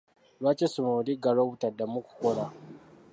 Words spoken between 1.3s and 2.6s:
obutaddamu kukola?